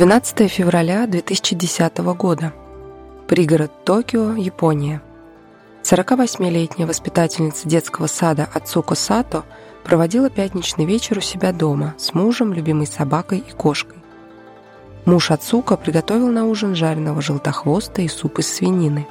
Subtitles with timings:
[0.00, 2.54] 12 февраля 2010 года.
[3.28, 5.02] Пригород Токио, Япония.
[5.82, 9.44] 48-летняя воспитательница детского сада Ацуко Сато
[9.84, 13.98] проводила пятничный вечер у себя дома с мужем, любимой собакой и кошкой.
[15.04, 19.06] Муж Ацука приготовил на ужин жареного желтохвоста и суп из свинины.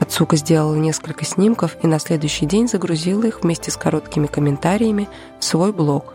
[0.00, 5.08] Ацука сделала несколько снимков и на следующий день загрузила их вместе с короткими комментариями
[5.38, 6.14] в свой блог.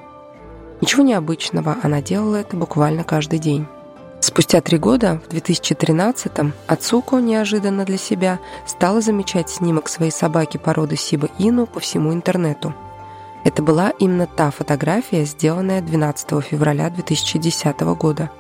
[0.82, 3.66] Ничего необычного, она делала это буквально каждый день.
[4.34, 10.96] Спустя три года, в 2013-м, Ацуко неожиданно для себя стала замечать снимок своей собаки породы
[10.96, 12.74] Сиба Ину по всему интернету.
[13.44, 18.32] Это была именно та фотография, сделанная 12 февраля 2010 года.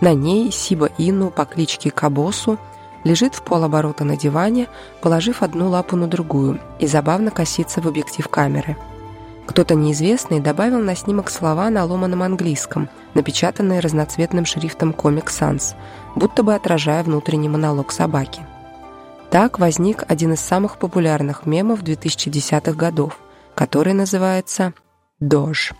[0.00, 2.58] На ней Сиба Ину по кличке Кабосу
[3.04, 4.66] лежит в полоборота на диване,
[5.02, 8.76] положив одну лапу на другую и забавно косится в объектив камеры–
[9.46, 15.74] кто-то неизвестный добавил на снимок слова на ломаном английском, напечатанные разноцветным шрифтом Comic Sans,
[16.14, 18.46] будто бы отражая внутренний монолог собаки.
[19.30, 23.18] Так возник один из самых популярных мемов 2010-х годов,
[23.54, 24.74] который называется
[25.20, 25.72] «Дож».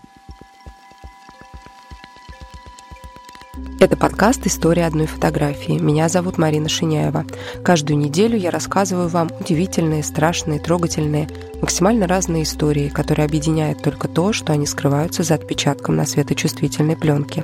[3.83, 5.73] Это подкаст «История одной фотографии».
[5.73, 7.25] Меня зовут Марина Шиняева.
[7.65, 11.27] Каждую неделю я рассказываю вам удивительные, страшные, трогательные,
[11.59, 17.43] максимально разные истории, которые объединяют только то, что они скрываются за отпечатком на светочувствительной пленке.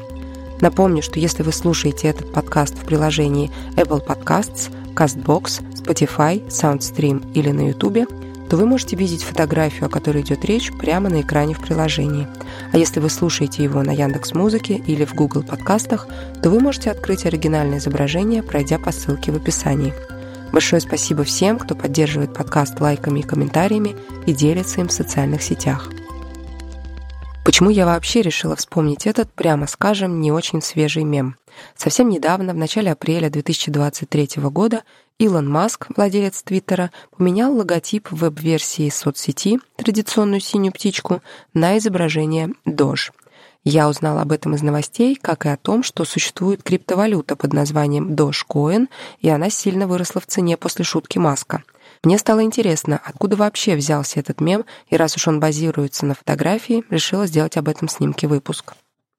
[0.61, 7.51] Напомню, что если вы слушаете этот подкаст в приложении Apple Podcasts, CastBox, Spotify, SoundStream или
[7.51, 8.07] на YouTube–
[8.49, 12.27] то вы можете видеть фотографию, о которой идет речь, прямо на экране в приложении.
[12.71, 16.07] А если вы слушаете его на Яндекс Музыке или в Google подкастах,
[16.41, 19.93] то вы можете открыть оригинальное изображение, пройдя по ссылке в описании.
[20.51, 25.89] Большое спасибо всем, кто поддерживает подкаст лайками и комментариями и делится им в социальных сетях.
[27.49, 31.35] Почему я вообще решила вспомнить этот, прямо скажем, не очень свежий мем?
[31.75, 34.83] Совсем недавно, в начале апреля 2023 года,
[35.17, 41.23] Илон Маск, владелец Твиттера, поменял логотип веб-версии соцсети, традиционную синюю птичку,
[41.55, 43.11] на изображение Дож.
[43.63, 48.13] Я узнал об этом из новостей, как и о том, что существует криптовалюта под названием
[48.13, 48.89] Dogecoin,
[49.21, 51.63] и она сильно выросла в цене после шутки Маска.
[52.03, 56.83] Мне стало интересно, откуда вообще взялся этот мем, и раз уж он базируется на фотографии,
[56.89, 58.73] решила сделать об этом снимке выпуск.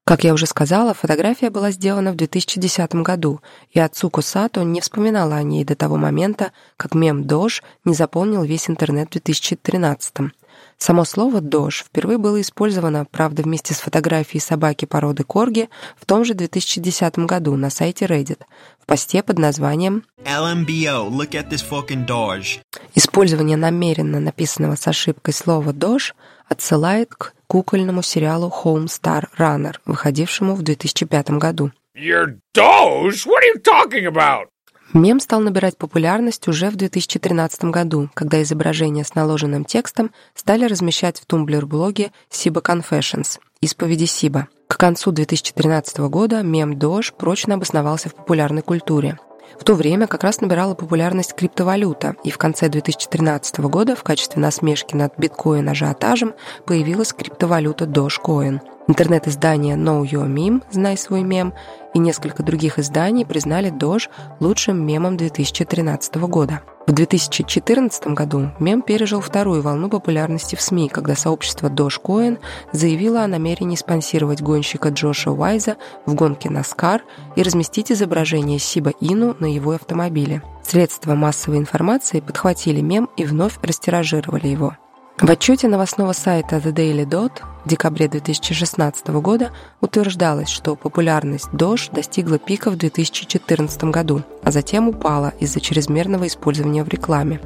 [0.04, 5.36] Как я уже сказала, фотография была сделана в 2010 году, и Ацуко Сато не вспоминала
[5.36, 10.30] о ней до того момента, как мем «Дож» не заполнил весь интернет в 2013 -м.
[10.78, 16.25] Само слово «дож» впервые было использовано, правда, вместе с фотографией собаки породы корги в том
[16.25, 18.41] же 2010 году на сайте Reddit
[18.78, 22.60] в посте под названием LMBO, look at this fucking Doge.
[22.94, 26.15] Использование намеренно написанного с ошибкой слова «дож»
[26.48, 31.72] отсылает к кукольному сериалу Home Star Runner, выходившему в 2005 году.
[31.97, 33.27] Your Doge?
[33.27, 34.47] What are you talking about?
[34.93, 41.21] Мем стал набирать популярность уже в 2013 году, когда изображения с наложенным текстом стали размещать
[41.21, 44.49] в тумблер-блоге Siba Confessions «Исповеди Сиба».
[44.67, 49.17] К концу 2013 года мем Doge прочно обосновался в популярной культуре.
[49.59, 54.41] В то время как раз набирала популярность криптовалюта, и в конце 2013 года в качестве
[54.41, 56.34] насмешки над биткоин-ажиотажем
[56.65, 58.60] появилась криптовалюта Dogecoin.
[58.89, 61.53] Интернет-издание Know Your Meme «Знай свой мем»
[61.94, 64.09] и несколько других изданий признали Doge
[64.41, 66.62] лучшим мемом 2013 года.
[66.86, 72.38] В 2014 году мем пережил вторую волну популярности в СМИ, когда сообщество Dogecoin
[72.72, 75.76] заявило о намерении спонсировать гонщика Джоша Уайза
[76.06, 77.02] в гонке NASCAR
[77.36, 80.42] и разместить изображение Сиба Ину на его автомобиле.
[80.62, 84.76] Средства массовой информации подхватили мем и вновь растиражировали его.
[85.20, 89.50] В отчете новостного сайта The Daily Dot в декабре 2016 года
[89.82, 96.84] утверждалось, что популярность Doge достигла пика в 2014 году, а затем упала из-за чрезмерного использования
[96.84, 97.38] в рекламе.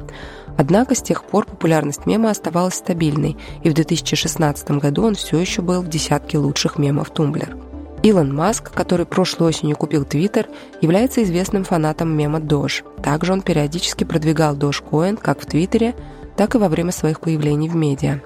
[0.57, 5.61] Однако с тех пор популярность мема оставалась стабильной, и в 2016 году он все еще
[5.61, 7.57] был в десятке лучших мемов Тумблер.
[8.03, 10.47] Илон Маск, который прошлой осенью купил Твиттер,
[10.79, 12.83] является известным фанатом мема Doge.
[13.01, 15.93] Также он периодически продвигал Dogecoin как в Твиттере,
[16.35, 18.21] так и во время своих появлений в медиа.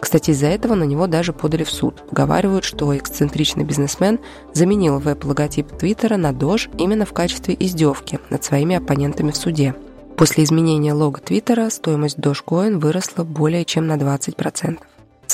[0.00, 2.02] Кстати, из-за этого на него даже подали в суд.
[2.08, 4.18] Поговаривают, что эксцентричный бизнесмен
[4.54, 9.74] заменил веб-логотип Твиттера на Дож именно в качестве издевки над своими оппонентами в суде.
[10.16, 14.78] После изменения лого Твиттера стоимость Dogecoin выросла более чем на 20%.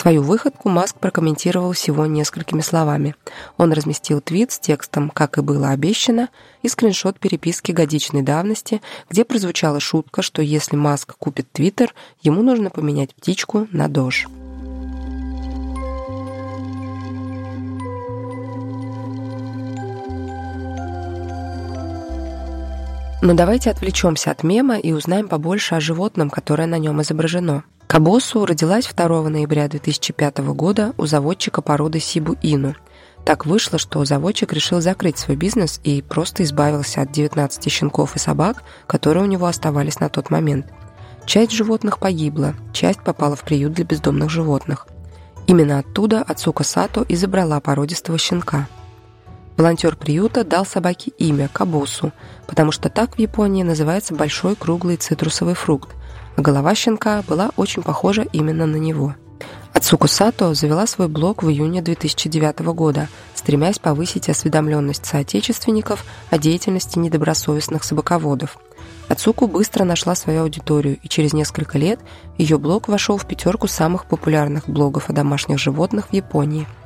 [0.06, 3.16] Свою выходку Маск прокомментировал всего несколькими словами.
[3.56, 6.28] Он разместил твит с текстом «Как и было обещано»
[6.62, 11.92] и скриншот переписки годичной давности, где прозвучала шутка, что если Маск купит Твиттер,
[12.22, 14.28] ему нужно поменять птичку на Дож.
[23.22, 27.64] Но давайте отвлечемся от мема и узнаем побольше о животном, которое на нем изображено.
[27.86, 32.74] Кабосу родилась 2 ноября 2005 года у заводчика породы Сибу-Ину.
[33.24, 38.18] Так вышло, что заводчик решил закрыть свой бизнес и просто избавился от 19 щенков и
[38.18, 40.66] собак, которые у него оставались на тот момент.
[41.26, 44.88] Часть животных погибла, часть попала в приют для бездомных животных.
[45.46, 48.66] Именно оттуда Ацука Сато и забрала породистого щенка–
[49.56, 52.12] Волонтер приюта дал собаке имя Кабосу,
[52.46, 55.95] потому что так в Японии называется большой круглый цитрусовый фрукт,
[56.36, 59.14] голова щенка была очень похожа именно на него.
[59.72, 66.98] Ацуку Сато завела свой блог в июне 2009 года, стремясь повысить осведомленность соотечественников о деятельности
[66.98, 68.58] недобросовестных собаководов.
[69.08, 72.00] Ацуку быстро нашла свою аудиторию, и через несколько лет
[72.38, 76.66] ее блог вошел в пятерку самых популярных блогов о домашних животных в Японии–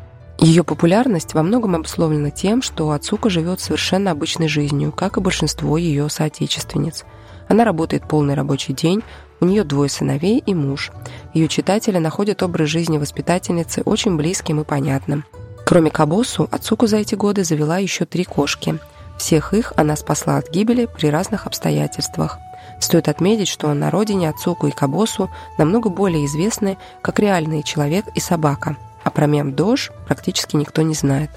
[0.41, 5.77] ее популярность во многом обусловлена тем, что Ацука живет совершенно обычной жизнью, как и большинство
[5.77, 7.05] ее соотечественниц.
[7.47, 9.03] Она работает полный рабочий день,
[9.41, 10.91] у нее двое сыновей и муж.
[11.35, 15.25] Ее читатели находят образ жизни воспитательницы очень близким и понятным.
[15.67, 18.79] Кроме Кабосу, Ацуку за эти годы завела еще три кошки.
[19.19, 22.39] Всех их она спасла от гибели при разных обстоятельствах.
[22.81, 28.21] Стоит отметить, что на родине Ацуку и Кабосу намного более известны как реальный человек и
[28.21, 31.31] собака– а про мем «Дож» практически никто не знает.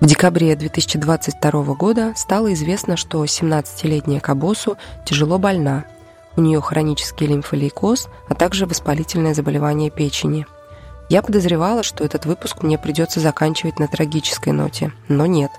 [0.00, 5.84] В декабре 2022 года стало известно, что 17-летняя Кабосу тяжело больна.
[6.36, 10.46] У нее хронический лимфолейкоз, а также воспалительное заболевание печени.
[11.08, 15.50] Я подозревала, что этот выпуск мне придется заканчивать на трагической ноте, но нет.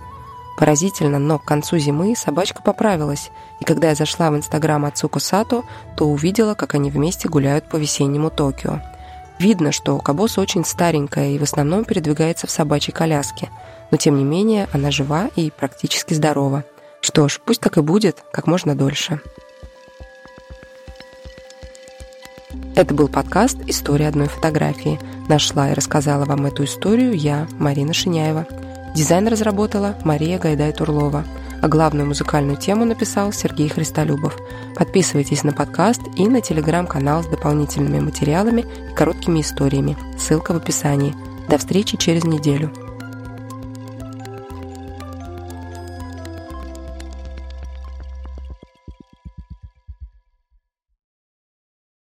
[0.58, 3.30] Поразительно, но к концу зимы собачка поправилась,
[3.60, 5.64] и когда я зашла в инстаграм Ацуко Сато,
[5.98, 8.82] то увидела, как они вместе гуляют по весеннему Токио–
[9.40, 13.50] Видно, что Кабоса очень старенькая и в основном передвигается в собачьей коляске,
[13.92, 16.64] но тем не менее она жива и практически здорова.
[17.02, 19.20] Что ж, пусть так и будет, как можно дольше.
[22.76, 25.00] Это был подкаст «История одной фотографии».
[25.30, 28.46] Нашла и рассказала вам эту историю я, Марина Шиняева.
[28.96, 31.24] Дизайн разработала Мария Гайдай-Турлова–
[31.66, 34.38] а главную музыкальную тему написал Сергей Христолюбов.
[34.76, 39.98] Подписывайтесь на подкаст и на телеграм-канал с дополнительными материалами и короткими историями.
[40.16, 41.16] Ссылка в описании.
[41.50, 42.72] До встречи через неделю.